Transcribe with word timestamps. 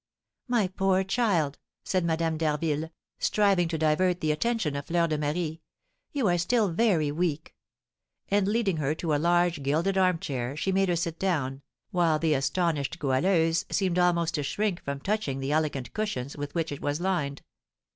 "My 0.47 0.67
poor 0.67 1.03
child!" 1.03 1.59
said 1.83 2.03
Madame 2.03 2.35
d'Harville, 2.35 2.89
striving 3.19 3.67
to 3.67 3.77
divert 3.77 4.19
the 4.19 4.31
attention 4.31 4.75
of 4.75 4.87
Fleur 4.87 5.05
de 5.05 5.15
Marie, 5.15 5.61
"you 6.11 6.27
are 6.27 6.39
still 6.39 6.69
very 6.69 7.11
weak!" 7.11 7.53
and, 8.27 8.47
leading 8.47 8.77
her 8.77 8.95
to 8.95 9.13
a 9.13 9.21
large 9.21 9.61
gilded 9.61 9.99
armchair, 9.99 10.57
she 10.57 10.71
made 10.71 10.89
her 10.89 10.95
sit 10.95 11.19
down, 11.19 11.61
while 11.91 12.17
the 12.17 12.33
astonished 12.33 12.97
Goualeuse 12.97 13.65
seemed 13.69 13.99
almost 13.99 14.33
to 14.33 14.41
shrink 14.41 14.83
from 14.83 14.99
touching 15.01 15.39
the 15.39 15.51
elegant 15.51 15.93
cushions 15.93 16.35
with 16.35 16.55
which 16.55 16.71
it 16.71 16.81
was 16.81 16.99
lined. 16.99 17.43